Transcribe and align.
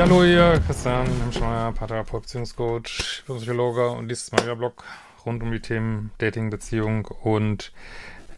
Ja, 0.00 0.06
hallo 0.06 0.24
hier, 0.24 0.62
Christian 0.66 1.06
Hemschmeier, 1.06 1.72
Paartherapeut, 1.72 2.22
Beziehungscoach, 2.22 3.22
Psychologe 3.26 3.90
und 3.90 4.08
dieses 4.08 4.32
Mal 4.32 4.44
wieder 4.44 4.56
Blog 4.56 4.82
rund 5.26 5.42
um 5.42 5.52
die 5.52 5.60
Themen 5.60 6.10
Dating, 6.16 6.48
Beziehung 6.48 7.04
und 7.04 7.70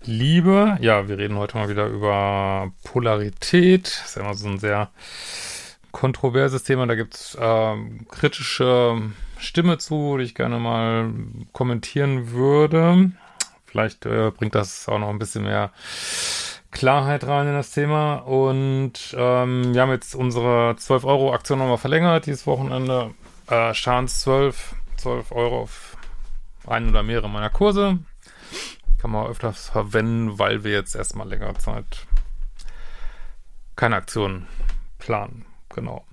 Liebe. 0.03 0.77
Ja, 0.81 1.07
wir 1.07 1.19
reden 1.19 1.37
heute 1.37 1.57
mal 1.57 1.69
wieder 1.69 1.87
über 1.87 2.73
Polarität. 2.83 3.85
Das 3.85 4.07
ist 4.07 4.17
ja 4.17 4.23
immer 4.23 4.35
so 4.35 4.49
ein 4.49 4.59
sehr 4.59 4.91
kontroverses 5.93 6.65
Thema. 6.65 6.89
Da 6.89 6.97
gibt 6.97 7.15
es 7.15 7.37
äh, 7.37 7.77
kritische 8.11 9.01
Stimme 9.39 9.79
zu, 9.79 10.17
die 10.19 10.25
ich 10.25 10.35
gerne 10.35 10.59
mal 10.59 11.13
kommentieren 11.53 12.33
würde. 12.33 13.13
Vielleicht 13.67 14.05
äh, 14.05 14.33
bringt 14.33 14.57
das 14.57 14.89
auch 14.89 14.99
noch 14.99 15.11
ein 15.11 15.21
bisschen 15.21 15.45
mehr 15.45 15.71
Klarheit 16.73 17.27
rein 17.27 17.47
in 17.47 17.55
das 17.55 17.71
Thema. 17.71 18.17
Und 18.17 19.15
ähm, 19.17 19.73
wir 19.73 19.81
haben 19.83 19.91
jetzt 19.91 20.15
unsere 20.15 20.73
12-Euro-Aktion 20.73 21.59
nochmal 21.59 21.79
verlängert 21.79 22.27
dieses 22.27 22.47
Wochenende. 22.47 23.15
Äh, 23.49 23.73
Chance 23.73 24.21
12, 24.21 24.75
12 24.97 25.33
Euro 25.33 25.61
auf 25.63 25.97
einen 26.67 26.89
oder 26.91 27.03
mehrere 27.03 27.29
meiner 27.29 27.51
Kurse. 27.51 27.99
Kann 28.99 29.11
man 29.11 29.27
öfters 29.27 29.69
verwenden, 29.69 30.39
weil 30.39 30.65
wir 30.65 30.73
jetzt 30.73 30.97
erstmal 30.97 31.29
längere 31.29 31.55
Zeit 31.55 32.07
keine 33.77 33.97
Aktion 33.97 34.47
planen. 34.99 35.45
Genau. 35.75 36.05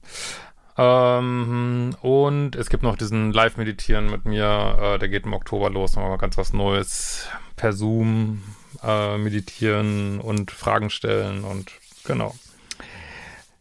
Ähm, 0.77 1.95
und 2.01 2.55
es 2.55 2.69
gibt 2.69 2.83
noch 2.83 2.95
diesen 2.95 3.31
Live-Meditieren 3.31 4.09
mit 4.09 4.25
mir, 4.25 4.77
äh, 4.79 4.97
der 4.97 5.09
geht 5.09 5.25
im 5.25 5.33
Oktober 5.33 5.69
los, 5.69 5.95
nochmal 5.95 6.17
ganz 6.17 6.37
was 6.37 6.53
Neues 6.53 7.27
per 7.55 7.73
Zoom 7.73 8.41
äh, 8.83 9.17
meditieren 9.17 10.19
und 10.19 10.51
Fragen 10.51 10.89
stellen 10.89 11.43
und 11.43 11.71
genau. 12.05 12.35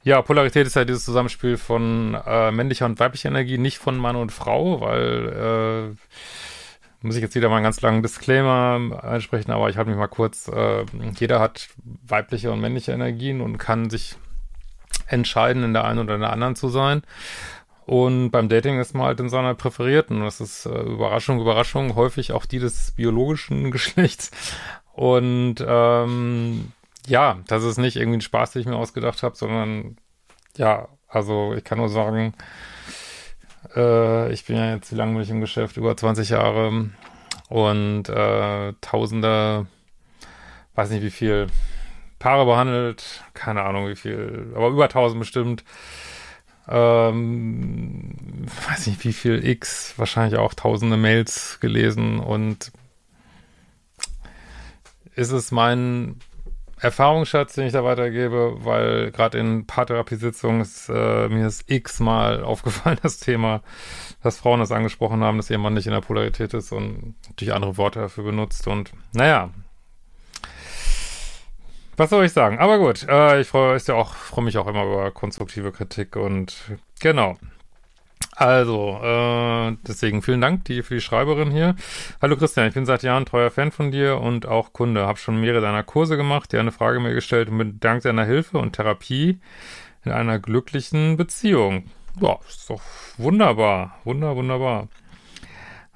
Ja, 0.05 0.23
Polarität 0.23 0.67
ist 0.67 0.77
ja 0.77 0.85
dieses 0.85 1.05
Zusammenspiel 1.05 1.57
von 1.57 2.17
äh, 2.27 2.51
männlicher 2.51 2.87
und 2.87 2.99
weiblicher 2.99 3.29
Energie, 3.29 3.59
nicht 3.59 3.79
von 3.79 3.97
Mann 3.97 4.17
und 4.17 4.33
Frau, 4.33 4.81
weil 4.81 5.93
äh, 5.93 7.07
muss 7.07 7.17
ich 7.17 7.23
jetzt 7.23 7.35
wieder 7.35 7.49
mal 7.49 7.57
einen 7.57 7.65
ganz 7.65 7.81
langen 7.81 8.03
Disclaimer 8.03 9.03
ansprechen, 9.03 9.51
aber 9.51 9.69
ich 9.69 9.77
halte 9.77 9.91
mich 9.91 9.99
mal 9.99 10.09
kurz. 10.09 10.49
Äh, 10.49 10.85
jeder 11.19 11.41
hat 11.41 11.69
weibliche 12.07 12.51
und 12.51 12.61
männliche 12.61 12.93
Energien 12.93 13.41
und 13.41 13.59
kann 13.59 13.91
sich 13.91 14.17
entscheiden, 15.07 15.63
in 15.63 15.75
der 15.75 15.85
einen 15.85 16.01
oder 16.01 16.15
in 16.15 16.21
der 16.21 16.33
anderen 16.33 16.57
zu 16.57 16.69
sein. 16.69 17.03
Und 17.87 18.31
beim 18.31 18.51
Dating 18.51 18.79
ist 18.79 18.95
man 18.95 19.07
halt 19.07 19.21
in 19.21 19.31
seiner 19.31 19.55
Präferierten. 19.55 20.21
Das 20.21 20.43
ist 20.43 20.67
äh, 20.67 20.81
Überraschung, 20.81 21.41
Überraschung, 21.41 21.95
häufig 21.95 22.33
auch 22.33 22.45
die 22.45 22.59
des 22.59 22.91
biologischen 22.91 23.71
Geschlechts. 23.71 24.31
Und 24.99 25.65
ähm, 25.65 26.73
ja, 27.07 27.39
das 27.47 27.63
ist 27.63 27.79
nicht 27.79 27.95
irgendwie 27.95 28.19
ein 28.19 28.21
Spaß, 28.21 28.51
den 28.51 28.63
ich 28.63 28.67
mir 28.67 28.75
ausgedacht 28.75 29.23
habe, 29.23 29.37
sondern 29.37 29.97
ja, 30.57 30.89
also 31.07 31.55
ich 31.55 31.63
kann 31.63 31.79
nur 31.79 31.89
sagen, 31.89 32.35
äh, 33.77 34.33
ich 34.33 34.45
bin 34.47 34.57
ja 34.57 34.75
jetzt, 34.75 34.91
wie 34.91 34.97
lange 34.97 35.13
bin 35.13 35.23
ich 35.23 35.31
im 35.31 35.41
Geschäft? 35.41 35.77
Über 35.77 35.97
20 35.97 36.31
Jahre 36.31 36.91
und 37.49 38.09
äh, 38.09 38.73
Tausende, 38.81 39.69
weiß 40.75 40.91
nicht 40.91 41.05
wie 41.05 41.13
viel, 41.13 41.47
Paare 42.19 42.45
behandelt, 42.45 43.23
keine 43.35 43.63
Ahnung 43.63 43.87
wie 43.87 43.95
viel, 43.95 44.53
aber 44.57 44.67
über 44.71 44.87
1000 44.87 45.21
bestimmt. 45.21 45.65
Ähm, 46.67 48.17
weiß 48.69 48.89
nicht 48.89 49.05
wie 49.05 49.13
viel 49.13 49.47
X, 49.47 49.95
wahrscheinlich 49.97 50.41
auch 50.41 50.55
tausende 50.55 50.97
Mails 50.97 51.61
gelesen 51.61 52.19
und 52.19 52.73
ist 55.19 55.33
es 55.33 55.51
mein 55.51 56.21
Erfahrungsschatz, 56.81 57.55
den 57.55 57.67
ich 57.67 57.73
da 57.73 57.83
weitergebe, 57.83 58.65
weil 58.65 59.11
gerade 59.11 59.39
in 59.39 59.67
Paartherapiesitzungen 59.67 60.61
ist 60.61 60.89
äh, 60.89 61.29
mir 61.29 61.49
ist 61.49 61.69
x-mal 61.69 62.45
aufgefallen, 62.45 62.99
das 63.03 63.19
Thema, 63.19 63.63
dass 64.23 64.39
Frauen 64.39 64.61
das 64.61 64.71
angesprochen 64.71 65.23
haben, 65.25 65.39
dass 65.39 65.51
ihr 65.51 65.59
Mann 65.59 65.75
nicht 65.75 65.87
in 65.89 65.93
der 65.93 66.01
Polarität 66.01 66.55
ist 66.55 66.71
und 66.71 67.17
natürlich 67.29 67.53
andere 67.53 67.77
Worte 67.77 67.99
dafür 67.99 68.25
benutzt 68.25 68.69
und 68.69 68.93
naja. 69.13 69.51
Was 71.97 72.11
soll 72.11 72.25
ich 72.25 72.33
sagen? 72.33 72.61
Aber 72.61 72.79
gut, 72.79 73.09
äh, 73.09 73.41
ich 73.41 73.49
freue 73.49 73.77
ja 73.77 74.05
freue 74.05 74.45
mich 74.45 74.57
auch 74.57 74.69
immer 74.69 74.85
über 74.85 75.11
konstruktive 75.11 75.73
Kritik 75.73 76.15
und 76.15 76.55
genau. 77.01 77.37
Also, 78.39 79.01
äh, 79.03 79.77
deswegen 79.83 80.23
vielen 80.23 80.41
Dank 80.41 80.65
die, 80.67 80.85
für 80.85 80.95
die 80.95 81.01
Schreiberin 81.01 81.51
hier. 81.51 81.75
Hallo 82.23 82.37
Christian, 82.37 82.69
ich 82.69 82.75
bin 82.75 82.87
seit 82.87 83.03
Jahren 83.03 83.27
treuer 83.27 83.51
Fan 83.51 83.73
von 83.73 83.91
dir 83.91 84.21
und 84.21 84.47
auch 84.47 84.73
Kunde. 84.73 85.09
Hab 85.09 85.19
schon 85.19 85.41
mehrere 85.41 85.61
deiner 85.61 85.83
Kurse 85.83 86.17
gemacht, 86.17 86.53
dir 86.53 86.61
eine 86.61 86.71
Frage 86.71 87.01
mir 87.01 87.13
gestellt 87.15 87.49
und 87.49 87.59
bin 87.59 87.81
dank 87.81 88.05
deiner 88.05 88.25
Hilfe 88.25 88.59
und 88.59 88.75
Therapie 88.75 89.41
in 90.05 90.13
einer 90.13 90.39
glücklichen 90.39 91.17
Beziehung. 91.17 91.91
Ja, 92.21 92.39
ist 92.49 92.71
doch 92.71 92.81
wunderbar. 93.17 93.99
Wunder, 94.05 94.37
wunderbar. 94.37 94.87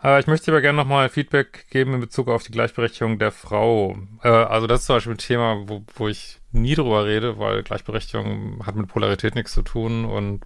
Äh, 0.03 0.19
ich 0.19 0.27
möchte 0.27 0.51
aber 0.51 0.63
gerne 0.63 0.79
nochmal 0.79 1.11
Feedback 1.11 1.67
geben 1.71 1.95
in 1.95 2.01
Bezug 2.01 2.27
auf 2.27 2.43
die 2.43 2.51
Gleichberechtigung 2.51 3.21
der 3.21 3.31
Frau. 3.31 3.97
Äh, 4.25 4.29
also 4.29 4.67
das 4.67 4.81
ist 4.81 4.87
zum 4.87 4.97
Beispiel 4.97 5.15
ein 5.15 5.19
Thema, 5.19 5.63
wo, 5.69 5.85
wo 5.95 6.09
ich 6.09 6.41
nie 6.51 6.75
drüber 6.75 7.07
rede, 7.07 7.39
weil 7.39 7.63
Gleichberechtigung 7.63 8.67
hat 8.67 8.75
mit 8.75 8.89
Polarität 8.89 9.37
nichts 9.37 9.53
zu 9.53 9.63
tun 9.63 10.05
und 10.05 10.43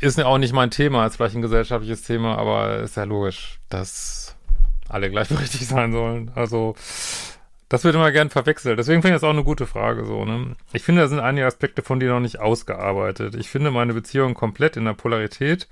ist 0.00 0.22
auch 0.22 0.38
nicht 0.38 0.52
mein 0.52 0.70
Thema, 0.70 1.06
ist 1.06 1.16
vielleicht 1.16 1.36
ein 1.36 1.42
gesellschaftliches 1.42 2.02
Thema, 2.02 2.36
aber 2.38 2.78
ist 2.78 2.96
ja 2.96 3.04
logisch, 3.04 3.60
dass 3.68 4.36
alle 4.88 5.10
gleichberechtigt 5.10 5.64
sein 5.68 5.92
sollen. 5.92 6.30
Also, 6.34 6.74
das 7.68 7.84
wird 7.84 7.94
immer 7.94 8.12
gern 8.12 8.30
verwechselt. 8.30 8.78
Deswegen 8.78 9.02
finde 9.02 9.16
ich 9.16 9.20
das 9.20 9.28
auch 9.28 9.32
eine 9.32 9.44
gute 9.44 9.66
Frage, 9.66 10.04
so, 10.04 10.24
ne? 10.24 10.56
Ich 10.72 10.82
finde, 10.82 11.02
da 11.02 11.08
sind 11.08 11.20
einige 11.20 11.46
Aspekte 11.46 11.82
von 11.82 12.00
dir 12.00 12.10
noch 12.10 12.20
nicht 12.20 12.40
ausgearbeitet. 12.40 13.34
Ich 13.34 13.50
finde 13.50 13.70
meine 13.70 13.94
Beziehung 13.94 14.34
komplett 14.34 14.76
in 14.76 14.86
der 14.86 14.94
Polarität 14.94 15.68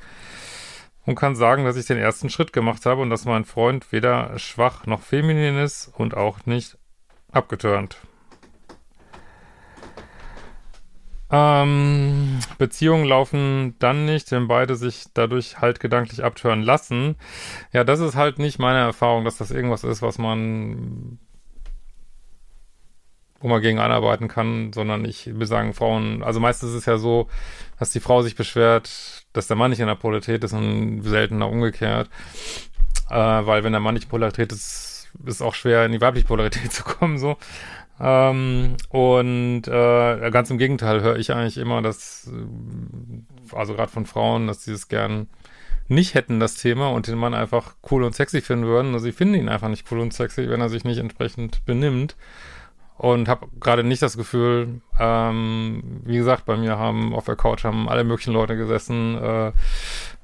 und 1.06 1.15
kann 1.15 1.37
sagen, 1.37 1.65
dass 1.65 1.77
ich 1.77 1.87
den 1.87 1.99
ersten 1.99 2.28
Schritt 2.28 2.53
gemacht 2.53 2.84
habe 2.84 3.00
und 3.00 3.11
dass 3.11 3.25
mein 3.25 3.44
Freund 3.44 3.93
weder 3.93 4.38
schwach 4.38 4.87
noch 4.87 5.00
feminin 5.00 5.56
ist 5.59 5.91
und 5.97 6.15
auch 6.15 6.44
nicht 6.44 6.77
abgeturnt. 7.33 7.99
Ähm, 11.31 12.38
Beziehungen 12.59 13.04
laufen 13.04 13.75
dann 13.81 14.04
nicht, 14.04 14.31
wenn 14.31 14.47
beide 14.47 14.76
sich 14.76 15.06
dadurch 15.12 15.59
halt 15.60 15.81
gedanklich 15.81 16.22
abtören 16.22 16.62
lassen. 16.62 17.16
Ja, 17.72 17.82
das 17.84 18.00
ist 18.00 18.14
halt 18.14 18.38
nicht 18.38 18.59
meine 18.59 18.78
Erfahrung, 18.78 19.25
dass 19.25 19.37
das 19.37 19.50
irgendwas 19.50 19.82
ist, 19.82 20.03
was 20.03 20.19
man, 20.19 21.19
wo 23.41 23.48
man 23.48 23.60
gegen 23.60 23.81
anarbeiten 23.81 24.28
kann, 24.28 24.72
sondern 24.72 25.04
ich 25.04 25.26
will 25.38 25.47
sagen, 25.47 25.75
Frauen, 25.75 26.22
also 26.22 26.38
meistens 26.38 26.70
ist 26.70 26.76
es 26.76 26.87
ja 26.87 26.97
so, 26.97 27.28
dass 27.78 27.91
die 27.91 28.00
Frau 28.00 28.22
sich 28.22 28.37
beschwert, 28.37 29.25
dass 29.32 29.48
der 29.48 29.56
Mann 29.56 29.70
nicht 29.70 29.81
in 29.81 29.88
der 29.88 29.97
Polarität 29.97 30.44
ist 30.44 30.53
und 30.53 31.03
seltener 31.03 31.48
umgekehrt. 31.48 32.08
Äh, 33.10 33.14
weil 33.14 33.64
wenn 33.64 33.72
der 33.72 33.81
Mann 33.81 33.94
nicht 33.94 34.08
Polarität 34.08 34.53
ist, 34.53 35.08
ist 35.25 35.43
auch 35.43 35.54
schwer, 35.54 35.84
in 35.87 35.93
die 35.93 36.00
weibliche 36.00 36.26
Polarität 36.26 36.72
zu 36.72 36.84
kommen, 36.84 37.19
so. 37.19 37.37
Ähm, 37.99 38.77
und 38.91 39.62
äh, 39.67 40.31
ganz 40.31 40.51
im 40.51 40.59
Gegenteil 40.59 41.03
höre 41.03 41.17
ich 41.17 41.33
eigentlich 41.33 41.59
immer, 41.59 41.81
dass, 41.83 42.31
äh, 42.31 43.57
also 43.57 43.75
gerade 43.75 43.91
von 43.91 44.07
Frauen, 44.07 44.47
dass 44.47 44.65
sie 44.65 44.73
es 44.73 44.89
gern 44.89 45.29
nicht 45.89 46.15
hätten, 46.15 46.41
das 46.41 46.56
Thema, 46.56 46.91
und 46.91 47.06
den 47.06 47.19
Mann 47.19 47.35
einfach 47.35 47.75
cool 47.91 48.03
und 48.05 48.15
sexy 48.15 48.41
finden 48.41 48.67
würden. 48.67 48.93
Also 48.93 49.05
sie 49.05 49.12
finden 49.12 49.35
ihn 49.35 49.49
einfach 49.49 49.69
nicht 49.69 49.91
cool 49.91 50.01
und 50.01 50.12
sexy, 50.12 50.49
wenn 50.49 50.61
er 50.61 50.69
sich 50.69 50.85
nicht 50.85 50.99
entsprechend 50.99 51.65
benimmt. 51.65 52.17
Und 52.99 53.29
habe 53.29 53.47
gerade 53.61 53.85
nicht 53.85 54.00
das 54.03 54.17
Gefühl, 54.17 54.81
ähm, 54.99 56.00
wie 56.05 56.17
gesagt, 56.17 56.47
bei 56.47 56.56
mir 56.56 56.79
haben 56.79 57.15
auf 57.15 57.26
der 57.26 57.37
Couch 57.37 57.65
haben 57.65 57.88
alle 57.88 58.05
möglichen 58.05 58.32
Leute 58.32 58.56
gesessen, 58.56 59.17
äh, 59.23 59.53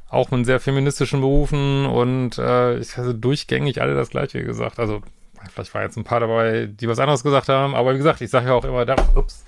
auch 0.08 0.30
mit 0.30 0.46
sehr 0.46 0.58
feministischen 0.58 1.20
Berufen 1.20 1.86
und 1.86 2.38
äh, 2.38 2.78
ich 2.78 2.96
hatte 2.96 3.14
durchgängig 3.14 3.80
alle 3.80 3.94
das 3.94 4.10
Gleiche 4.10 4.42
gesagt. 4.42 4.78
Also 4.78 5.02
Vielleicht 5.50 5.74
war 5.74 5.82
jetzt 5.82 5.96
ein 5.96 6.04
paar 6.04 6.20
dabei, 6.20 6.66
die 6.66 6.88
was 6.88 6.98
anderes 6.98 7.22
gesagt 7.22 7.48
haben, 7.48 7.74
aber 7.74 7.94
wie 7.94 7.98
gesagt, 7.98 8.20
ich 8.20 8.30
sage 8.30 8.48
ja 8.48 8.54
auch 8.54 8.64
immer, 8.64 8.84
da, 8.84 8.96
ups, 9.14 9.44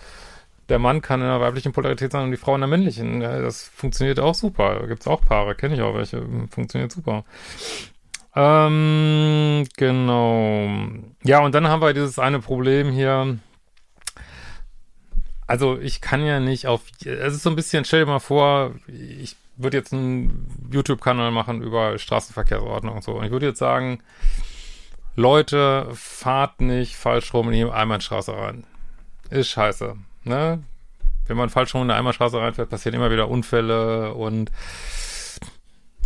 der 0.68 0.78
Mann 0.78 1.02
kann 1.02 1.20
in 1.20 1.26
der 1.26 1.40
weiblichen 1.40 1.72
Polarität 1.72 2.12
sein 2.12 2.24
und 2.24 2.30
die 2.30 2.36
Frau 2.36 2.54
in 2.54 2.60
der 2.60 2.68
männlichen. 2.68 3.20
Das 3.20 3.68
funktioniert 3.68 4.18
auch 4.18 4.34
super. 4.34 4.80
Da 4.80 4.86
gibt 4.86 5.02
es 5.02 5.06
auch 5.06 5.20
Paare, 5.20 5.54
kenne 5.54 5.74
ich 5.74 5.82
auch 5.82 5.94
welche. 5.94 6.22
Funktioniert 6.50 6.92
super. 6.92 7.24
Ähm, 8.34 9.66
genau. 9.76 10.68
Ja, 11.22 11.40
und 11.40 11.54
dann 11.54 11.68
haben 11.68 11.82
wir 11.82 11.92
dieses 11.92 12.18
eine 12.18 12.40
Problem 12.40 12.90
hier. 12.90 13.38
Also 15.46 15.78
ich 15.78 16.00
kann 16.00 16.24
ja 16.24 16.40
nicht 16.40 16.66
auf, 16.66 16.80
es 17.04 17.34
ist 17.34 17.42
so 17.42 17.50
ein 17.50 17.56
bisschen, 17.56 17.84
stell 17.84 18.00
dir 18.00 18.10
mal 18.10 18.18
vor, 18.18 18.74
ich 18.88 19.36
würde 19.56 19.76
jetzt 19.76 19.92
einen 19.92 20.48
YouTube-Kanal 20.72 21.30
machen 21.30 21.62
über 21.62 21.98
Straßenverkehrsordnung 21.98 22.96
und 22.96 23.04
so. 23.04 23.12
Und 23.12 23.24
ich 23.24 23.30
würde 23.30 23.46
jetzt 23.46 23.58
sagen, 23.58 24.00
Leute, 25.16 25.88
fahrt 25.92 26.60
nicht 26.60 26.96
falsch 26.96 27.32
rum 27.34 27.50
in 27.50 27.54
die 27.54 27.72
Einbahnstraße 27.72 28.36
rein. 28.36 28.64
Ist 29.30 29.48
scheiße, 29.48 29.96
ne? 30.24 30.62
Wenn 31.26 31.36
man 31.36 31.50
falsch 31.50 31.74
rum 31.74 31.82
in 31.82 31.90
eine 31.90 31.98
Einbahnstraße 31.98 32.38
reinfährt, 32.38 32.68
passieren 32.68 32.96
immer 32.96 33.10
wieder 33.10 33.28
Unfälle 33.28 34.12
und 34.14 34.50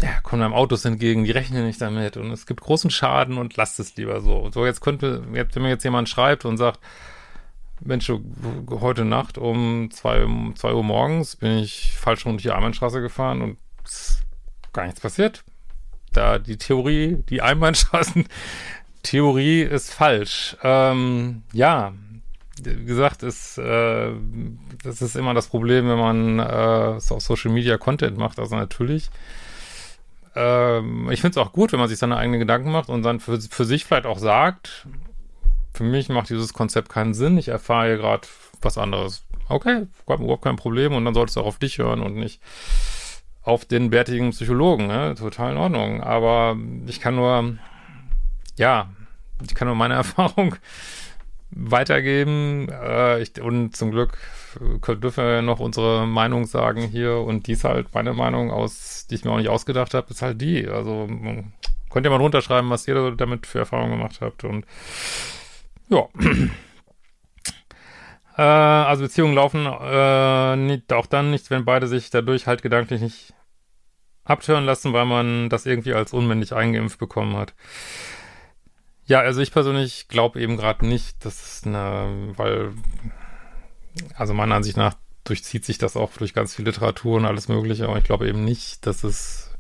ja, 0.01 0.21
kommen 0.23 0.43
einem 0.43 0.55
Autos 0.55 0.85
entgegen, 0.85 1.25
die 1.25 1.33
rechnen 1.33 1.67
nicht 1.67 1.81
damit 1.81 2.17
und 2.17 2.31
es 2.31 2.47
gibt 2.47 2.61
großen 2.61 2.91
Schaden 2.91 3.37
und 3.37 3.57
lasst 3.57 3.81
es 3.81 3.97
lieber 3.97 4.21
so. 4.21 4.49
So, 4.53 4.65
jetzt 4.65 4.81
könnte, 4.81 5.25
jetzt, 5.35 5.57
wenn 5.57 5.63
mir 5.63 5.71
jetzt 5.71 5.85
jemand 5.85 6.09
schreibt 6.09 6.45
und 6.45 6.57
sagt, 6.57 6.79
Mensch, 7.81 8.11
heute 8.71 9.05
Nacht 9.05 9.39
um 9.39 9.91
zwei, 9.91 10.25
um 10.25 10.55
zwei 10.57 10.73
Uhr 10.73 10.85
morgens 10.85 11.37
bin 11.37 11.59
ich 11.59 11.97
falsch 11.97 12.27
rum 12.27 12.35
durch 12.35 12.43
die 12.43 12.51
Einbahnstraße 12.51 13.01
gefahren 13.01 13.43
und 13.43 13.59
gar 14.73 14.85
nichts 14.85 15.01
passiert. 15.01 15.45
Da 16.13 16.39
die 16.39 16.57
Theorie, 16.57 17.23
die 17.29 17.43
Einbahnstraßen-Theorie 18.99 19.63
ist 19.63 19.93
falsch. 19.93 20.57
Ähm, 20.63 21.43
ja, 21.53 21.93
wie 22.63 22.85
gesagt, 22.85 23.23
ist, 23.23 23.59
äh, 23.59 24.13
das 24.83 25.03
ist 25.03 25.17
immer 25.17 25.35
das 25.35 25.49
Problem, 25.49 25.89
wenn 25.89 25.99
man 25.99 26.39
äh, 26.39 26.43
auf 26.43 27.23
Social 27.23 27.53
Media 27.53 27.79
Content 27.79 28.19
macht. 28.19 28.39
Also 28.39 28.57
natürlich 28.57 29.11
ähm, 30.35 31.11
ich 31.11 31.21
finde 31.21 31.41
es 31.41 31.47
auch 31.47 31.53
gut, 31.53 31.73
wenn 31.73 31.81
man 31.81 31.89
sich 31.89 31.99
seine 31.99 32.17
eigenen 32.17 32.41
Gedanken 32.41 32.71
macht 32.71 32.89
und 32.89 33.03
dann 33.03 33.21
für, 33.21 33.41
für 33.41 33.65
sich 33.65 33.85
vielleicht 33.85 34.07
auch 34.07 34.19
sagt, 34.19 34.87
für 35.75 35.85
mich 35.85 36.09
macht 36.09 36.31
dieses 36.31 36.53
Konzept 36.53 36.91
keinen 36.91 37.15
Sinn, 37.15 37.39
ich 37.39 37.49
erfahre 37.49 37.89
hier 37.89 37.97
gerade 37.97 38.29
was 38.61 38.79
anderes. 38.79 39.25
Okay, 39.49 39.87
überhaupt 40.07 40.45
kein 40.45 40.57
Problem 40.57 40.93
und 40.95 41.05
dann 41.05 41.15
solltest 41.15 41.37
du 41.37 41.41
auch 41.41 41.47
auf 41.47 41.59
dich 41.59 41.79
hören 41.79 42.03
und 42.03 42.17
nicht 42.17 42.41
auf 43.43 43.65
den 43.65 43.89
bärtigen 43.89 44.31
Psychologen, 44.31 44.87
ne? 44.87 45.15
total 45.19 45.53
in 45.53 45.59
Ordnung. 45.59 46.03
Aber 46.03 46.57
ich 46.87 47.01
kann 47.01 47.17
nur, 47.17 47.57
ja, 48.59 48.91
ich 49.43 49.55
kann 49.55 49.69
nur 49.69 49.77
meine 49.77 49.95
Erfahrung 49.95 50.57
weitergeben. 51.51 52.69
Äh, 52.71 53.23
ich, 53.23 53.41
und 53.41 53.77
zum 53.77 53.91
Glück 53.91 54.19
dürfen 54.87 55.25
wir 55.25 55.43
noch 55.43 55.61
unsere 55.61 56.07
Meinung 56.07 56.47
sagen 56.47 56.83
hier. 56.83 57.19
Und 57.19 57.47
die 57.47 57.53
ist 57.53 57.65
halt 57.65 57.95
meine 57.95 58.13
Meinung 58.13 58.51
aus, 58.51 59.07
die 59.09 59.15
ich 59.15 59.25
mir 59.25 59.33
auch 59.33 59.39
nicht 59.39 59.49
ausgedacht 59.49 59.95
habe, 59.95 60.11
ist 60.11 60.23
halt 60.23 60.41
die. 60.41 60.69
Also 60.69 61.09
könnt 61.91 62.07
ihr 62.07 62.11
mal 62.11 62.21
runterschreiben, 62.21 62.71
was 62.71 62.87
ihr 62.87 63.13
damit 63.13 63.47
für 63.47 63.61
Erfahrungen 63.61 63.99
gemacht 63.99 64.19
habt. 64.21 64.45
Und 64.45 64.67
ja. 65.89 66.07
äh, 68.37 68.43
also 68.43 69.05
Beziehungen 69.05 69.35
laufen 69.35 69.67
äh, 69.67 70.57
nicht, 70.57 70.93
auch 70.93 71.07
dann 71.07 71.31
nicht, 71.31 71.51
wenn 71.51 71.65
beide 71.65 71.87
sich 71.87 72.11
dadurch 72.11 72.47
halt 72.47 72.63
gedanklich 72.63 73.01
nicht 73.01 73.33
abtören 74.25 74.67
lassen, 74.67 74.93
weil 74.93 75.07
man 75.07 75.49
das 75.49 75.65
irgendwie 75.65 75.95
als 75.95 76.13
unmännlich 76.13 76.53
eingeimpft 76.53 76.99
bekommen 76.99 77.37
hat. 77.37 77.55
Ja, 79.09 79.21
also 79.21 79.41
ich 79.41 79.53
persönlich 79.53 80.07
glaube 80.09 80.41
eben 80.41 80.59
gerade 80.59 80.87
nicht, 80.87 81.25
dass 81.25 81.63
eine, 81.65 82.33
weil, 82.37 82.73
also 84.15 84.35
meiner 84.35 84.55
Ansicht 84.55 84.77
nach 84.77 84.95
durchzieht 85.25 85.65
sich 85.65 85.79
das 85.79 85.97
auch 85.97 86.13
durch 86.13 86.35
ganz 86.35 86.55
viel 86.55 86.65
Literatur 86.67 87.17
und 87.17 87.25
alles 87.25 87.49
Mögliche, 87.49 87.89
aber 87.89 87.99
ich 87.99 88.05
glaube 88.05 88.29
eben 88.29 88.45
nicht, 88.45 88.87
dass 88.87 89.05
es 89.05 89.51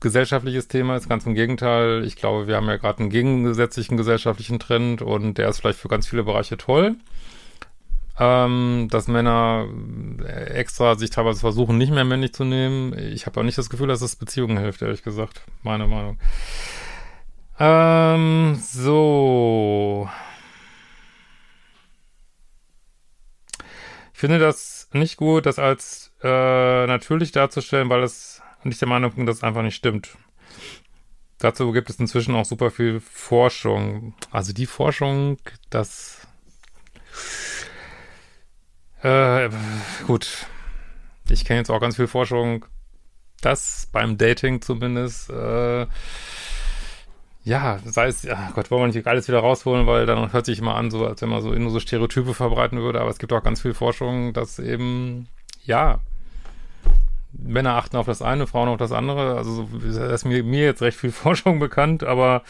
gesellschaftliches 0.00 0.68
Thema 0.68 0.96
ist. 0.96 1.08
Ganz 1.08 1.26
im 1.26 1.34
Gegenteil. 1.34 2.04
Ich 2.04 2.16
glaube, 2.16 2.46
wir 2.46 2.56
haben 2.56 2.66
ja 2.66 2.76
gerade 2.76 3.00
einen 3.00 3.10
gegensätzlichen 3.10 3.96
gesellschaftlichen 3.96 4.58
Trend 4.58 5.02
und 5.02 5.36
der 5.36 5.48
ist 5.48 5.60
vielleicht 5.60 5.78
für 5.78 5.88
ganz 5.88 6.06
viele 6.06 6.24
Bereiche 6.24 6.56
toll. 6.56 6.96
Ähm, 8.18 8.88
dass 8.90 9.08
Männer 9.08 9.68
extra 10.46 10.96
sich 10.96 11.10
teilweise 11.10 11.40
versuchen, 11.40 11.76
nicht 11.76 11.92
mehr 11.92 12.04
männlich 12.04 12.32
zu 12.32 12.44
nehmen. 12.44 12.96
Ich 12.98 13.26
habe 13.26 13.38
auch 13.38 13.44
nicht 13.44 13.58
das 13.58 13.68
Gefühl, 13.68 13.88
dass 13.88 14.00
es 14.00 14.16
Beziehungen 14.16 14.56
hilft, 14.56 14.80
ehrlich 14.80 15.02
gesagt. 15.02 15.42
Meine 15.62 15.86
Meinung. 15.86 16.16
Ähm, 17.58 18.54
so. 18.62 20.08
Ich 24.12 24.20
finde 24.20 24.38
das 24.38 24.88
nicht 24.92 25.16
gut, 25.16 25.46
das 25.46 25.58
als 25.58 26.12
äh, 26.22 26.86
natürlich 26.86 27.32
darzustellen, 27.32 27.88
weil 27.88 28.02
es 28.02 28.42
nicht 28.64 28.80
der 28.80 28.88
Meinung 28.88 29.12
bin, 29.12 29.26
dass 29.26 29.36
es 29.36 29.42
einfach 29.42 29.62
nicht 29.62 29.76
stimmt. 29.76 30.16
Dazu 31.38 31.70
gibt 31.72 31.90
es 31.90 32.00
inzwischen 32.00 32.34
auch 32.34 32.46
super 32.46 32.70
viel 32.70 33.00
Forschung. 33.00 34.14
Also 34.30 34.52
die 34.52 34.66
Forschung, 34.66 35.38
das 35.68 36.26
äh, 39.02 39.50
gut. 40.06 40.46
Ich 41.28 41.44
kenne 41.44 41.60
jetzt 41.60 41.70
auch 41.70 41.80
ganz 41.80 41.96
viel 41.96 42.06
Forschung, 42.06 42.64
das 43.40 43.88
beim 43.92 44.16
Dating 44.16 44.62
zumindest 44.62 45.28
äh, 45.30 45.86
ja, 47.46 47.78
sei 47.84 48.08
es, 48.08 48.24
ja 48.24 48.50
Gott, 48.54 48.72
wollen 48.72 48.82
wir 48.82 48.86
nicht 48.88 49.06
alles 49.06 49.28
wieder 49.28 49.38
rausholen, 49.38 49.86
weil 49.86 50.04
dann 50.04 50.32
hört 50.32 50.46
sich 50.46 50.58
immer 50.58 50.74
an, 50.74 50.90
so 50.90 51.06
als 51.06 51.22
wenn 51.22 51.28
man 51.28 51.42
so 51.42 51.52
nur 51.52 51.70
so 51.70 51.78
Stereotype 51.78 52.34
verbreiten 52.34 52.80
würde, 52.80 53.00
aber 53.00 53.08
es 53.08 53.20
gibt 53.20 53.32
auch 53.32 53.42
ganz 53.42 53.62
viel 53.62 53.72
Forschung, 53.72 54.32
dass 54.32 54.58
eben, 54.58 55.28
ja, 55.64 56.00
Männer 57.32 57.76
achten 57.76 57.98
auf 57.98 58.06
das 58.06 58.20
eine, 58.20 58.48
Frauen 58.48 58.68
auf 58.68 58.78
das 58.78 58.90
andere. 58.90 59.36
Also 59.36 59.68
da 59.80 60.12
ist 60.12 60.24
mir, 60.24 60.42
mir 60.42 60.64
jetzt 60.64 60.82
recht 60.82 60.98
viel 60.98 61.12
Forschung 61.12 61.60
bekannt, 61.60 62.02
aber 62.02 62.42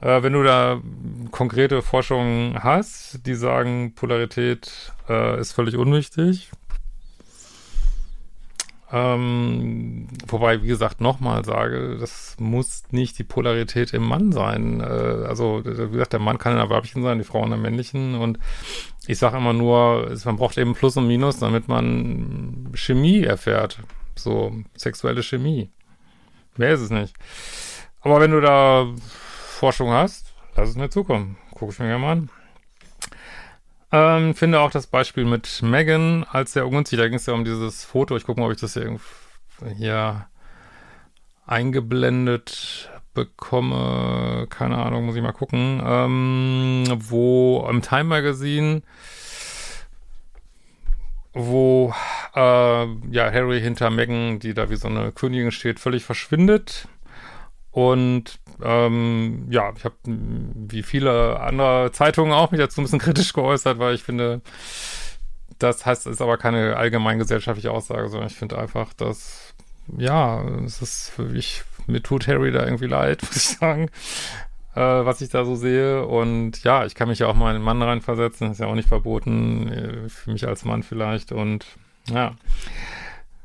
äh, 0.00 0.22
wenn 0.22 0.34
du 0.34 0.44
da 0.44 0.80
konkrete 1.32 1.82
Forschung 1.82 2.56
hast, 2.62 3.26
die 3.26 3.34
sagen, 3.34 3.94
Polarität 3.96 4.92
äh, 5.08 5.40
ist 5.40 5.52
völlig 5.52 5.76
unwichtig, 5.76 6.52
ähm, 8.94 10.06
wobei, 10.26 10.62
wie 10.62 10.66
gesagt, 10.66 11.00
nochmal 11.00 11.46
sage, 11.46 11.96
das 11.98 12.36
muss 12.38 12.82
nicht 12.90 13.18
die 13.18 13.24
Polarität 13.24 13.94
im 13.94 14.02
Mann 14.02 14.32
sein. 14.32 14.80
Äh, 14.80 14.84
also, 14.84 15.64
wie 15.64 15.92
gesagt, 15.92 16.12
der 16.12 16.20
Mann 16.20 16.36
kann 16.36 16.52
in 16.52 16.58
der 16.58 16.68
Weibchen 16.68 17.02
sein, 17.02 17.16
die 17.16 17.24
Frau 17.24 17.42
in 17.42 17.50
der 17.50 17.58
männlichen. 17.58 18.16
Und 18.16 18.38
ich 19.06 19.18
sage 19.18 19.38
immer 19.38 19.54
nur, 19.54 20.14
man 20.26 20.36
braucht 20.36 20.58
eben 20.58 20.74
Plus 20.74 20.98
und 20.98 21.06
Minus, 21.06 21.38
damit 21.38 21.68
man 21.68 22.68
Chemie 22.74 23.22
erfährt. 23.22 23.78
So, 24.14 24.52
sexuelle 24.76 25.22
Chemie. 25.22 25.70
Mehr 26.58 26.74
ist 26.74 26.82
es 26.82 26.90
nicht. 26.90 27.14
Aber 28.02 28.20
wenn 28.20 28.32
du 28.32 28.42
da 28.42 28.92
Forschung 29.08 29.90
hast, 29.90 30.34
lass 30.54 30.68
es 30.68 30.76
mir 30.76 30.90
zukommen. 30.90 31.38
Guck 31.52 31.72
ich 31.72 31.78
mir 31.78 31.86
gerne 31.86 32.02
mal 32.02 32.12
an. 32.12 32.30
Ähm, 33.92 34.34
finde 34.34 34.60
auch 34.60 34.70
das 34.70 34.86
Beispiel 34.86 35.26
mit 35.26 35.62
Megan 35.62 36.24
als 36.24 36.54
sehr 36.54 36.66
ungünstig. 36.66 36.98
Da 36.98 37.06
ging 37.06 37.16
es 37.16 37.26
ja 37.26 37.34
um 37.34 37.44
dieses 37.44 37.84
Foto. 37.84 38.16
Ich 38.16 38.24
gucke 38.24 38.40
mal, 38.40 38.46
ob 38.46 38.52
ich 38.52 38.60
das 38.60 38.72
hier, 38.72 38.98
hier 39.76 40.26
eingeblendet 41.46 42.90
bekomme. 43.12 44.46
Keine 44.48 44.78
Ahnung, 44.78 45.04
muss 45.04 45.16
ich 45.16 45.22
mal 45.22 45.32
gucken. 45.32 45.82
Ähm, 45.84 46.84
wo 46.96 47.66
im 47.68 47.82
Time 47.82 48.04
Magazine, 48.04 48.82
wo 51.34 51.92
äh, 52.34 52.40
ja 52.40 53.30
Harry 53.30 53.60
hinter 53.60 53.90
Megan, 53.90 54.38
die 54.38 54.54
da 54.54 54.70
wie 54.70 54.76
so 54.76 54.88
eine 54.88 55.12
Königin 55.12 55.50
steht, 55.50 55.78
völlig 55.78 56.04
verschwindet. 56.04 56.88
Und 57.72 58.38
ähm, 58.62 59.46
ja, 59.50 59.72
ich 59.76 59.84
habe 59.84 59.96
wie 60.04 60.82
viele 60.82 61.40
andere 61.40 61.90
Zeitungen 61.92 62.32
auch 62.32 62.50
mich 62.50 62.60
dazu 62.60 62.80
ein 62.80 62.84
bisschen 62.84 62.98
kritisch 63.00 63.32
geäußert, 63.32 63.78
weil 63.78 63.94
ich 63.94 64.02
finde, 64.02 64.42
das 65.58 65.84
heißt, 65.84 66.06
ist 66.06 66.22
aber 66.22 66.38
keine 66.38 66.76
allgemeingesellschaftliche 66.76 67.72
Aussage, 67.72 68.08
sondern 68.08 68.28
ich 68.28 68.36
finde 68.36 68.58
einfach, 68.58 68.92
dass 68.92 69.54
ja, 69.96 70.42
es 70.64 70.80
ist 70.80 71.10
für 71.10 71.24
mich, 71.24 71.64
mir 71.86 72.02
tut 72.02 72.28
Harry 72.28 72.52
da 72.52 72.64
irgendwie 72.64 72.86
leid, 72.86 73.22
muss 73.26 73.36
ich 73.36 73.58
sagen, 73.58 73.88
äh, 74.74 74.80
was 74.80 75.20
ich 75.20 75.30
da 75.30 75.44
so 75.44 75.54
sehe. 75.54 76.06
Und 76.06 76.62
ja, 76.64 76.84
ich 76.84 76.94
kann 76.94 77.08
mich 77.08 77.20
ja 77.20 77.26
auch 77.28 77.34
mal 77.34 77.50
in 77.50 77.56
einen 77.56 77.64
Mann 77.64 77.82
reinversetzen, 77.82 78.52
ist 78.52 78.60
ja 78.60 78.66
auch 78.66 78.74
nicht 78.74 78.88
verboten, 78.88 79.68
äh, 79.68 80.08
für 80.08 80.30
mich 80.30 80.46
als 80.46 80.64
Mann 80.64 80.82
vielleicht. 80.82 81.32
Und 81.32 81.66
ja. 82.08 82.34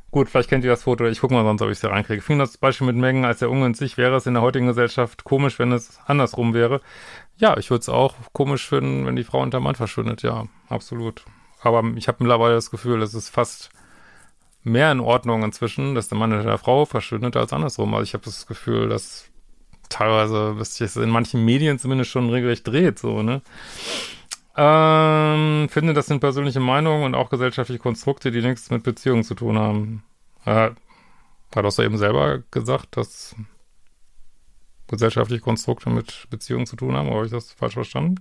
Gut, 0.10 0.30
vielleicht 0.30 0.50
kennt 0.50 0.64
ihr 0.64 0.70
das 0.72 0.84
Foto. 0.84 1.06
Ich 1.06 1.20
gucke 1.20 1.34
mal 1.34 1.44
sonst, 1.44 1.62
ob 1.62 1.68
ich 1.68 1.78
es 1.78 1.82
hier 1.82 1.90
reinkriege. 1.90 2.22
Finde 2.22 2.44
das 2.44 2.58
Beispiel 2.58 2.88
mit 2.88 2.96
Mengen 2.96 3.26
als 3.26 3.40
sehr 3.40 3.50
ungünstig. 3.50 3.98
Wäre 3.98 4.16
es 4.16 4.26
in 4.26 4.36
der 4.36 4.42
heutigen 4.42 4.68
Gesellschaft 4.68 5.26
komisch, 5.26 5.60
wenn 5.60 5.72
es 5.72 6.00
andersrum 6.06 6.54
wäre? 6.54 6.82
Ja, 7.38 7.58
ich 7.58 7.70
würde 7.70 7.82
es 7.82 7.90
auch 7.90 8.16
komisch 8.32 8.68
finden, 8.68 9.06
wenn 9.06 9.18
die 9.18 9.26
Frau 9.26 9.42
unter 9.42 9.60
Mann 9.60 9.76
verschwindet. 9.76 10.24
Ja, 10.24 10.46
absolut. 10.70 11.26
Aber 11.62 11.84
ich 11.96 12.08
habe 12.08 12.18
mittlerweile 12.22 12.56
das 12.56 12.72
Gefühl, 12.72 13.02
es 13.02 13.14
ist 13.14 13.30
fast 13.30 13.70
mehr 14.64 14.92
in 14.92 15.00
Ordnung 15.02 15.44
inzwischen, 15.44 15.94
dass 15.94 16.08
der 16.08 16.18
Mann 16.18 16.32
hinter 16.32 16.48
der 16.50 16.58
Frau 16.58 16.86
verschwindet, 16.86 17.36
als 17.36 17.52
andersrum. 17.52 17.94
Also 17.94 18.04
ich 18.04 18.14
habe 18.14 18.26
das 18.26 18.48
Gefühl, 18.48 18.88
dass 18.90 19.30
teilweise, 19.90 20.56
dass 20.58 20.76
sich 20.76 20.96
in 20.96 21.10
manchen 21.10 21.44
Medien 21.44 21.80
zumindest 21.80 22.12
schon 22.12 22.30
regelrecht 22.30 22.68
dreht, 22.68 23.00
so, 23.00 23.24
ne? 23.24 23.42
Ähm, 24.60 25.70
finde, 25.70 25.94
das 25.94 26.08
sind 26.08 26.20
persönliche 26.20 26.60
Meinungen 26.60 27.04
und 27.06 27.16
auch 27.16 27.30
gesellschaftliche 27.30 27.80
Konstrukte, 27.80 28.32
die 28.32 28.42
nichts 28.42 28.72
mit 28.72 28.82
Beziehungen 28.82 29.24
zu 29.24 29.36
tun 29.36 29.58
haben. 29.60 30.04
Äh, 30.46 30.72
hat 31.56 31.66
auch 31.66 31.70
so 31.70 31.84
eben 31.84 31.98
selber 31.98 32.40
gesagt, 32.50 32.98
dass 32.98 33.36
gesellschaftliche 34.88 35.42
Konstrukte 35.42 35.92
mit 35.92 36.28
Beziehungen 36.32 36.66
zu 36.66 36.76
tun 36.76 36.96
haben, 36.96 37.08
oder 37.08 37.18
habe 37.18 37.26
ich 37.28 37.32
das 37.32 37.52
falsch 37.52 37.76
verstanden? 37.76 38.16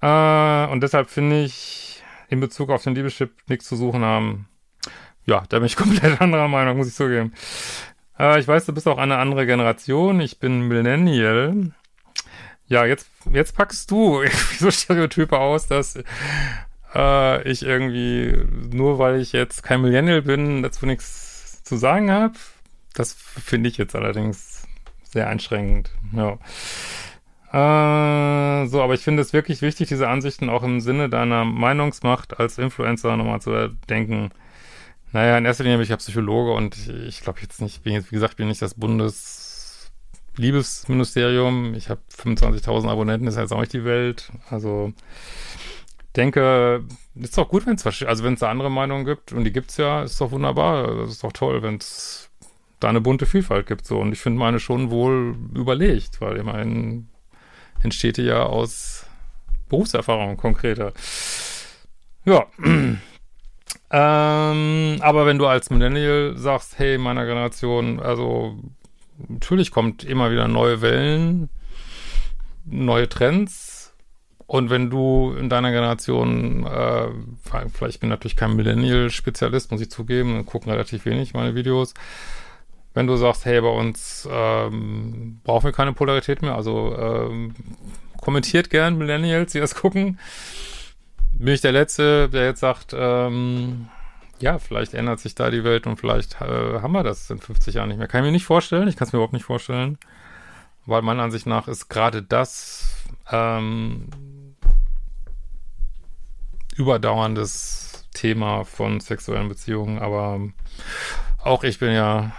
Äh, 0.00 0.66
und 0.66 0.80
deshalb 0.80 1.10
finde 1.10 1.42
ich, 1.42 2.02
in 2.28 2.40
Bezug 2.40 2.70
auf 2.70 2.84
den 2.84 2.94
Liebeschip 2.94 3.32
nichts 3.48 3.66
zu 3.66 3.74
suchen 3.74 4.04
haben. 4.04 4.48
Ja, 5.26 5.42
da 5.48 5.58
bin 5.58 5.66
ich 5.66 5.76
komplett 5.76 6.20
anderer 6.20 6.48
Meinung, 6.48 6.76
muss 6.76 6.88
ich 6.88 6.94
zugeben. 6.94 7.32
Äh, 8.18 8.38
ich 8.38 8.46
weiß, 8.46 8.66
du 8.66 8.72
bist 8.72 8.86
auch 8.86 8.98
eine 8.98 9.18
andere 9.18 9.46
Generation. 9.46 10.20
Ich 10.20 10.38
bin 10.38 10.68
Millennial. 10.68 11.72
Ja, 12.68 12.84
jetzt, 12.84 13.08
jetzt 13.32 13.56
packst 13.56 13.90
du 13.90 14.22
so 14.58 14.70
Stereotype 14.70 15.38
aus, 15.38 15.66
dass 15.66 15.98
äh, 16.94 17.42
ich 17.50 17.62
irgendwie, 17.62 18.44
nur 18.72 18.98
weil 18.98 19.20
ich 19.20 19.32
jetzt 19.32 19.62
kein 19.62 19.80
Millennial 19.80 20.22
bin, 20.22 20.62
dazu 20.62 20.86
nichts 20.86 21.62
zu 21.64 21.76
sagen 21.76 22.10
habe. 22.10 22.34
Das 22.94 23.12
finde 23.12 23.68
ich 23.68 23.78
jetzt 23.78 23.94
allerdings 23.94 24.66
sehr 25.02 25.28
einschränkend. 25.28 25.90
Ja. 26.12 26.38
Äh, 27.50 28.66
so, 28.66 28.82
aber 28.82 28.92
ich 28.94 29.00
finde 29.00 29.22
es 29.22 29.32
wirklich 29.32 29.62
wichtig, 29.62 29.88
diese 29.88 30.08
Ansichten 30.08 30.50
auch 30.50 30.62
im 30.62 30.80
Sinne 30.80 31.08
deiner 31.08 31.44
Meinungsmacht 31.46 32.38
als 32.38 32.58
Influencer 32.58 33.16
nochmal 33.16 33.40
zu 33.40 33.68
denken. 33.88 34.30
Naja, 35.12 35.38
in 35.38 35.46
erster 35.46 35.64
Linie 35.64 35.78
bin 35.78 35.84
ich 35.84 35.88
ja 35.90 35.96
Psychologe 35.96 36.52
und 36.52 36.76
ich 36.88 37.22
glaube 37.22 37.40
jetzt 37.40 37.62
nicht, 37.62 37.82
bin 37.82 37.94
jetzt, 37.94 38.10
wie 38.10 38.16
gesagt, 38.16 38.36
bin 38.36 38.48
nicht 38.48 38.60
das 38.60 38.74
Bundesliebesministerium. 40.38 41.74
Ich 41.74 41.90
habe 41.90 42.00
25.000 42.16 42.88
Abonnenten, 42.88 43.26
ist 43.26 43.36
jetzt 43.36 43.52
auch 43.52 43.60
nicht 43.60 43.72
die 43.72 43.84
Welt. 43.84 44.30
Also 44.50 44.92
denke, 46.16 46.84
ist 47.16 47.36
doch 47.36 47.48
gut, 47.48 47.66
wenn 47.66 47.74
es 47.74 47.84
also 47.84 48.24
wenn 48.24 48.34
es 48.34 48.40
da 48.40 48.50
andere 48.50 48.70
Meinungen 48.70 49.04
gibt 49.04 49.32
und 49.32 49.44
die 49.44 49.52
gibt's 49.52 49.76
ja, 49.76 50.02
ist 50.02 50.20
doch 50.20 50.30
wunderbar. 50.30 50.96
Das 50.96 51.10
ist 51.10 51.24
doch 51.24 51.32
toll, 51.32 51.62
wenn 51.62 51.76
es 51.76 52.30
da 52.78 52.88
eine 52.88 53.00
bunte 53.00 53.26
Vielfalt 53.26 53.66
gibt 53.66 53.84
so 53.84 53.98
und 53.98 54.12
ich 54.12 54.20
finde 54.20 54.38
meine 54.38 54.60
schon 54.60 54.90
wohl 54.90 55.36
überlegt, 55.54 56.20
weil 56.20 56.36
immerhin 56.36 57.08
entsteht 57.82 58.16
die 58.16 58.22
ja 58.22 58.44
aus 58.44 59.06
Berufserfahrung 59.68 60.36
konkreter. 60.36 60.92
Ja. 62.24 62.46
ähm, 62.62 62.98
aber 65.00 65.26
wenn 65.26 65.38
du 65.38 65.46
als 65.46 65.70
Millennial 65.70 66.36
sagst, 66.36 66.78
hey, 66.78 66.96
meiner 66.96 67.26
Generation, 67.26 67.98
also 67.98 68.56
natürlich 69.26 69.70
kommt 69.70 70.04
immer 70.04 70.30
wieder 70.30 70.48
neue 70.48 70.80
Wellen, 70.80 71.48
neue 72.64 73.08
Trends. 73.08 73.94
Und 74.46 74.70
wenn 74.70 74.88
du 74.88 75.34
in 75.38 75.50
deiner 75.50 75.72
Generation, 75.72 76.64
äh, 76.64 77.08
vielleicht 77.44 78.00
bin 78.00 78.08
ich 78.08 78.14
natürlich 78.14 78.36
kein 78.36 78.56
Millennial-Spezialist, 78.56 79.70
muss 79.70 79.82
ich 79.82 79.90
zugeben, 79.90 80.46
gucken 80.46 80.72
relativ 80.72 81.04
wenig 81.04 81.34
meine 81.34 81.54
Videos, 81.54 81.92
wenn 82.94 83.06
du 83.06 83.16
sagst, 83.16 83.44
hey, 83.44 83.60
bei 83.60 83.68
uns 83.68 84.26
ähm, 84.30 85.40
brauchen 85.44 85.64
wir 85.64 85.72
keine 85.72 85.92
Polarität 85.92 86.40
mehr, 86.40 86.54
also 86.54 86.96
ähm, 86.98 87.54
kommentiert 88.20 88.70
gern 88.70 88.96
Millennials, 88.96 89.52
die 89.52 89.60
das 89.60 89.74
gucken. 89.74 90.18
Bin 91.34 91.54
ich 91.54 91.60
der 91.60 91.72
Letzte, 91.72 92.28
der 92.30 92.46
jetzt 92.46 92.60
sagt, 92.60 92.94
ähm, 92.98 93.88
ja, 94.40 94.58
vielleicht 94.58 94.94
ändert 94.94 95.20
sich 95.20 95.34
da 95.34 95.50
die 95.50 95.64
Welt 95.64 95.86
und 95.86 95.96
vielleicht 95.96 96.40
äh, 96.40 96.80
haben 96.80 96.92
wir 96.92 97.02
das 97.02 97.30
in 97.30 97.38
50 97.38 97.74
Jahren 97.74 97.88
nicht 97.88 97.98
mehr. 97.98 98.08
Kann 98.08 98.22
ich 98.22 98.26
mir 98.26 98.32
nicht 98.32 98.44
vorstellen, 98.44 98.88
ich 98.88 98.96
kann 98.96 99.06
es 99.06 99.12
mir 99.12 99.18
überhaupt 99.18 99.32
nicht 99.32 99.44
vorstellen, 99.44 99.98
weil 100.86 101.02
meiner 101.02 101.22
Ansicht 101.22 101.46
nach 101.46 101.68
ist 101.68 101.88
gerade 101.88 102.22
das 102.22 103.04
ähm, 103.30 104.08
überdauerndes 106.76 108.08
Thema 108.14 108.64
von 108.64 109.00
sexuellen 109.00 109.48
Beziehungen, 109.48 109.98
aber 109.98 110.40
auch 111.42 111.64
ich 111.64 111.78
bin 111.78 111.92
ja 111.92 112.32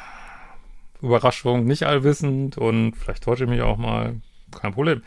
Überraschung, 1.02 1.66
nicht 1.66 1.84
allwissend 1.84 2.58
und 2.58 2.94
vielleicht 2.94 3.24
täusche 3.24 3.46
ich 3.46 3.50
mich 3.50 3.62
auch 3.62 3.78
mal. 3.78 4.22
Kein 4.60 4.74
Problem. 4.74 5.04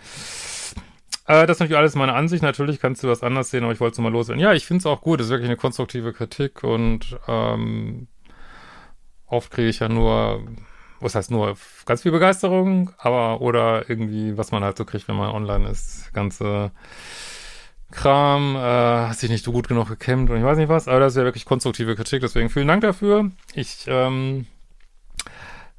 Äh, 1.26 1.46
das 1.46 1.56
ist 1.56 1.60
natürlich 1.60 1.78
alles 1.78 1.94
meine 1.94 2.14
Ansicht. 2.14 2.42
Natürlich 2.42 2.80
kannst 2.80 3.02
du 3.02 3.06
das 3.06 3.22
anders 3.22 3.50
sehen, 3.50 3.64
aber 3.64 3.72
ich 3.72 3.80
wollte 3.80 3.94
es 3.94 3.98
mal 3.98 4.12
loswerden. 4.12 4.40
Ja, 4.40 4.52
ich 4.52 4.66
finde 4.66 4.80
es 4.80 4.86
auch 4.86 5.00
gut. 5.00 5.20
Es 5.20 5.26
ist 5.26 5.30
wirklich 5.30 5.48
eine 5.48 5.56
konstruktive 5.56 6.12
Kritik 6.12 6.64
und 6.64 7.18
ähm, 7.28 8.08
oft 9.26 9.50
kriege 9.50 9.68
ich 9.68 9.80
ja 9.80 9.88
nur, 9.88 10.46
was 11.00 11.14
heißt 11.14 11.30
nur, 11.30 11.56
ganz 11.86 12.02
viel 12.02 12.12
Begeisterung, 12.12 12.90
aber 12.98 13.40
oder 13.40 13.88
irgendwie, 13.88 14.36
was 14.36 14.52
man 14.52 14.64
halt 14.64 14.76
so 14.76 14.84
kriegt, 14.84 15.08
wenn 15.08 15.16
man 15.16 15.30
online 15.30 15.68
ist. 15.68 16.12
Ganze 16.12 16.72
Kram, 17.92 18.56
äh, 18.56 18.58
hat 19.08 19.18
sich 19.18 19.30
nicht 19.30 19.44
so 19.44 19.52
gut 19.52 19.68
genug 19.68 19.88
gekämmt 19.88 20.30
und 20.30 20.38
ich 20.38 20.42
weiß 20.44 20.56
nicht 20.56 20.70
was, 20.70 20.88
aber 20.88 21.00
das 21.00 21.12
ist 21.12 21.18
ja 21.18 21.24
wirklich 21.24 21.44
konstruktive 21.44 21.94
Kritik, 21.94 22.22
deswegen 22.22 22.48
vielen 22.48 22.68
Dank 22.68 22.80
dafür. 22.80 23.30
Ich 23.54 23.84
ähm, 23.86 24.46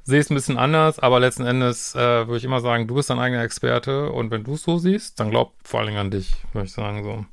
sehe 0.04 0.20
es 0.20 0.30
ein 0.30 0.34
bisschen 0.34 0.58
anders, 0.58 0.98
aber 0.98 1.18
letzten 1.18 1.46
Endes 1.46 1.94
äh, 1.94 1.98
würde 1.98 2.36
ich 2.36 2.44
immer 2.44 2.60
sagen, 2.60 2.86
du 2.86 2.94
bist 2.94 3.10
dein 3.10 3.18
eigener 3.18 3.42
Experte 3.42 4.10
und 4.10 4.30
wenn 4.30 4.44
du 4.44 4.54
es 4.54 4.62
so 4.62 4.78
siehst, 4.78 5.18
dann 5.18 5.30
glaub 5.30 5.54
vor 5.64 5.80
allen 5.80 5.88
Dingen 5.88 6.00
an 6.00 6.10
dich, 6.10 6.34
würde 6.52 6.66
ich 6.66 6.72
sagen 6.72 7.02
so. 7.02 7.24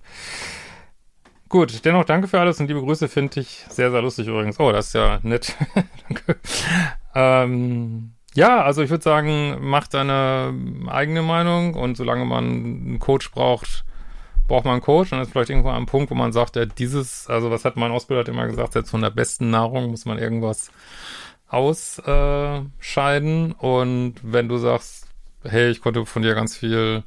Gut, 1.49 1.83
dennoch 1.83 2.05
danke 2.05 2.29
für 2.29 2.39
alles 2.39 2.61
und 2.61 2.67
liebe 2.67 2.79
Grüße 2.79 3.09
finde 3.09 3.41
ich 3.41 3.65
sehr, 3.69 3.91
sehr 3.91 4.01
lustig 4.01 4.27
übrigens. 4.27 4.57
Oh, 4.57 4.71
das 4.71 4.87
ist 4.87 4.93
ja 4.93 5.19
nett. 5.21 5.53
danke. 6.07 6.37
Ähm, 7.13 8.13
ja, 8.33 8.63
also 8.63 8.81
ich 8.81 8.89
würde 8.89 9.03
sagen, 9.03 9.57
mach 9.59 9.87
deine 9.87 10.53
eigene 10.87 11.21
Meinung 11.21 11.73
und 11.73 11.97
solange 11.97 12.23
man 12.23 12.45
einen 12.45 12.99
Coach 12.99 13.31
braucht, 13.31 13.83
braucht 14.47 14.63
man 14.63 14.75
einen 14.75 14.81
Coach 14.81 15.11
und 15.11 15.17
dann 15.17 15.23
ist 15.23 15.33
vielleicht 15.33 15.49
irgendwo 15.49 15.69
ein 15.69 15.85
Punkt, 15.85 16.09
wo 16.09 16.15
man 16.15 16.31
sagt, 16.31 16.55
ja, 16.55 16.65
dieses, 16.65 17.27
also 17.27 17.51
was 17.51 17.65
hat 17.65 17.75
mein 17.75 17.91
Ausbilder 17.91 18.31
immer 18.31 18.47
gesagt, 18.47 18.75
jetzt 18.75 18.89
von 18.89 19.01
der 19.01 19.09
besten 19.09 19.49
Nahrung 19.49 19.91
muss 19.91 20.05
man 20.05 20.17
irgendwas 20.17 20.71
ausscheiden. 21.51 23.51
und 23.51 24.15
wenn 24.23 24.47
du 24.47 24.57
sagst, 24.57 25.07
hey, 25.43 25.69
ich 25.69 25.81
konnte 25.81 26.05
von 26.05 26.21
dir 26.21 26.33
ganz 26.33 26.55
viel 26.55 27.03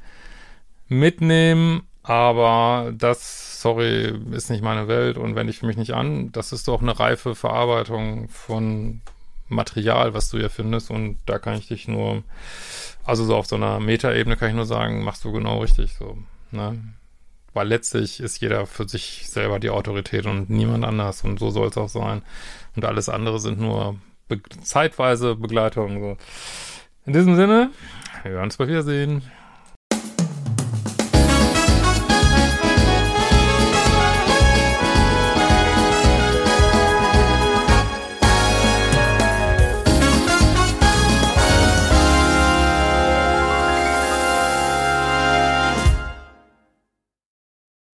mitnehmen, 0.88 1.82
aber 2.02 2.92
das, 2.96 3.62
sorry, 3.62 4.12
ist 4.32 4.50
nicht 4.50 4.62
meine 4.62 4.88
Welt 4.88 5.16
und 5.16 5.34
wende 5.34 5.50
ich 5.50 5.62
mich 5.62 5.78
nicht 5.78 5.94
an, 5.94 6.30
das 6.32 6.52
ist 6.52 6.68
doch 6.68 6.82
eine 6.82 7.00
reife 7.00 7.34
Verarbeitung 7.34 8.28
von 8.28 9.00
Material, 9.48 10.12
was 10.12 10.28
du 10.28 10.38
hier 10.38 10.50
findest 10.50 10.90
und 10.90 11.18
da 11.26 11.38
kann 11.38 11.58
ich 11.58 11.68
dich 11.68 11.88
nur, 11.88 12.22
also 13.04 13.24
so 13.24 13.36
auf 13.36 13.46
so 13.46 13.56
einer 13.56 13.80
Metaebene 13.80 14.36
kann 14.36 14.50
ich 14.50 14.54
nur 14.54 14.66
sagen, 14.66 15.04
machst 15.04 15.24
du 15.24 15.32
genau 15.32 15.60
richtig 15.60 15.94
so, 15.94 16.18
ne? 16.50 16.78
Weil 17.54 17.68
letztlich 17.68 18.20
ist 18.20 18.40
jeder 18.40 18.66
für 18.66 18.88
sich 18.88 19.30
selber 19.30 19.60
die 19.60 19.70
Autorität 19.70 20.26
und 20.26 20.50
niemand 20.50 20.84
anders 20.84 21.22
und 21.22 21.38
so 21.38 21.50
soll 21.50 21.68
es 21.68 21.78
auch 21.78 21.88
sein. 21.88 22.22
Und 22.74 22.84
alles 22.84 23.08
andere 23.08 23.38
sind 23.38 23.60
nur 23.60 23.96
zeitweise 24.62 25.36
Begleitung. 25.36 26.00
So. 26.00 26.16
In 27.06 27.12
diesem 27.12 27.36
Sinne, 27.36 27.70
wir 28.22 28.32
werden 28.32 28.44
uns 28.44 28.56
bald 28.56 28.70
wiedersehen. 28.70 29.22